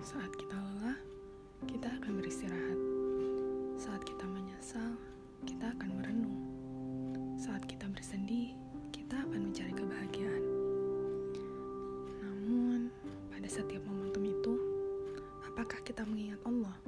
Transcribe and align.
Saat 0.00 0.32
kita 0.32 0.56
lelah, 0.56 0.96
kita 1.68 1.92
akan 2.00 2.24
beristirahat. 2.24 2.80
Saat 3.76 4.00
kita 4.08 4.24
menyesal, 4.24 4.96
kita 5.44 5.76
akan 5.76 5.92
merenung. 5.92 6.40
Saat 7.36 7.68
kita 7.68 7.84
bersedih, 7.84 8.56
kita 8.96 9.20
akan 9.20 9.52
mencari 9.52 9.76
kebahagiaan. 9.76 10.44
Namun, 12.24 12.88
pada 13.28 13.44
setiap 13.44 13.84
momentum 13.84 14.24
itu, 14.24 14.56
apakah 15.44 15.84
kita 15.84 16.00
mengingat 16.08 16.40
Allah? 16.48 16.80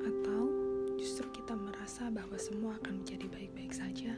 Atau 0.00 0.40
justru 0.96 1.28
kita 1.36 1.52
merasa 1.52 2.08
bahwa 2.08 2.40
semua 2.40 2.80
akan 2.80 3.04
menjadi 3.04 3.28
baik-baik 3.28 3.76
saja 3.76 4.16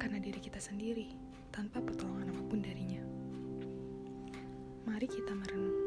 karena 0.00 0.16
diri 0.16 0.40
kita 0.40 0.64
sendiri, 0.64 1.12
tanpa 1.52 1.84
pertolongan 1.84 2.32
apa 2.32 2.42
pun 2.48 2.64
darinya? 2.64 3.04
Mari 4.88 5.04
kita 5.04 5.36
merenung. 5.36 5.77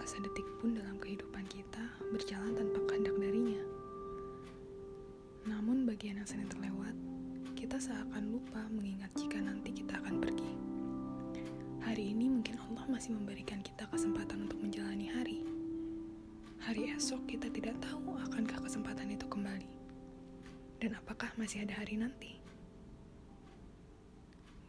Tak 0.00 0.08
sedetik 0.08 0.48
pun 0.64 0.72
dalam 0.72 0.96
kehidupan 0.96 1.44
kita 1.52 1.84
berjalan 2.08 2.56
tanpa 2.56 2.80
kehendak 2.88 3.20
darinya. 3.20 3.60
Namun 5.44 5.84
bagian 5.84 6.16
yang 6.16 6.24
sering 6.24 6.48
terlewat, 6.48 6.96
kita 7.52 7.76
seakan 7.76 8.32
lupa 8.32 8.64
mengingat 8.72 9.12
jika 9.12 9.36
nanti 9.44 9.76
kita 9.76 10.00
akan 10.00 10.24
pergi. 10.24 10.52
Hari 11.84 12.16
ini 12.16 12.32
mungkin 12.32 12.56
Allah 12.56 12.88
masih 12.88 13.12
memberikan 13.12 13.60
kita 13.60 13.84
kesempatan 13.92 14.48
untuk 14.48 14.56
menjalani 14.64 15.12
hari. 15.12 15.44
Hari 16.64 16.96
esok 16.96 17.28
kita 17.28 17.52
tidak 17.52 17.76
tahu 17.84 18.16
akankah 18.24 18.56
kesempatan 18.56 19.12
itu 19.12 19.28
kembali. 19.28 19.68
Dan 20.80 20.96
apakah 20.96 21.28
masih 21.36 21.68
ada 21.68 21.76
hari 21.76 22.00
nanti? 22.00 22.40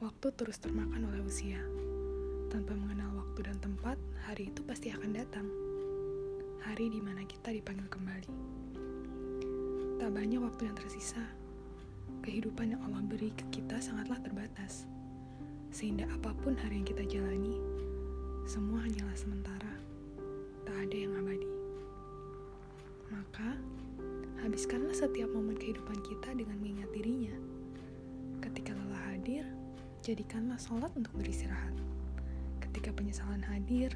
Waktu 0.04 0.28
terus 0.36 0.60
termakan 0.60 1.08
oleh 1.08 1.24
usia. 1.24 1.64
Tanpa 2.52 2.76
mengenal 2.76 3.01
waktu 3.32 3.48
dan 3.48 3.64
tempat, 3.64 3.96
hari 4.28 4.52
itu 4.52 4.60
pasti 4.68 4.92
akan 4.92 5.16
datang. 5.16 5.48
Hari 6.68 6.92
di 6.92 7.00
mana 7.00 7.24
kita 7.24 7.56
dipanggil 7.56 7.88
kembali. 7.88 8.28
Tak 10.04 10.12
banyak 10.12 10.44
waktu 10.44 10.68
yang 10.68 10.76
tersisa. 10.76 11.24
Kehidupan 12.28 12.76
yang 12.76 12.84
Allah 12.84 13.00
beri 13.00 13.32
ke 13.32 13.48
kita 13.56 13.80
sangatlah 13.80 14.20
terbatas. 14.20 14.84
Sehingga 15.72 16.12
apa 16.12 16.36
pun 16.44 16.60
hari 16.60 16.84
yang 16.84 16.88
kita 16.92 17.08
jalani, 17.08 17.56
semua 18.44 18.84
hanyalah 18.84 19.16
sementara. 19.16 19.80
Tak 20.68 20.76
ada 20.92 20.98
yang 21.00 21.16
abadi. 21.16 21.48
Maka, 23.16 23.56
habiskanlah 24.44 24.92
setiap 24.92 25.32
momen 25.32 25.56
kehidupan 25.56 26.04
kita 26.04 26.36
dengan 26.36 26.60
mengingat 26.60 26.92
dirinya. 26.92 27.36
Ketika 28.44 28.76
lelah 28.76 29.16
hadir, 29.16 29.48
jadikanlah 30.04 30.60
sholat 30.60 30.92
untuk 31.00 31.16
beristirahat. 31.16 31.72
Ketika 32.72 32.96
penyesalan 32.96 33.44
hadir, 33.52 33.92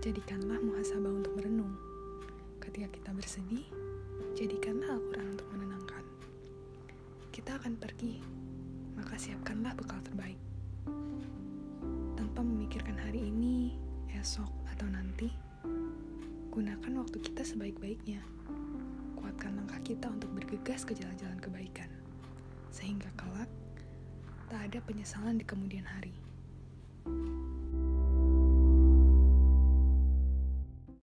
jadikanlah 0.00 0.56
muhasabah 0.64 1.20
untuk 1.20 1.36
merenung. 1.36 1.76
Ketika 2.64 2.88
kita 2.88 3.12
bersedih, 3.12 3.68
jadikanlah 4.32 4.96
Al-Quran 4.96 5.36
untuk 5.36 5.44
menenangkan. 5.52 6.00
Kita 7.28 7.60
akan 7.60 7.76
pergi, 7.76 8.24
maka 8.96 9.20
siapkanlah 9.20 9.76
bekal 9.76 10.00
terbaik. 10.00 10.40
Tanpa 12.16 12.40
memikirkan 12.40 12.96
hari 12.96 13.20
ini, 13.20 13.76
esok, 14.16 14.48
atau 14.72 14.88
nanti, 14.88 15.28
gunakan 16.56 16.92
waktu 16.96 17.20
kita 17.20 17.44
sebaik-baiknya. 17.44 18.24
Kuatkan 19.12 19.60
langkah 19.60 19.84
kita 19.84 20.08
untuk 20.08 20.32
bergegas 20.32 20.88
ke 20.88 20.96
jalan-jalan 20.96 21.36
kebaikan, 21.36 21.92
sehingga 22.72 23.12
kelak 23.12 23.52
tak 24.48 24.72
ada 24.72 24.80
penyesalan 24.88 25.36
di 25.36 25.44
kemudian 25.44 25.84
hari. 25.84 26.16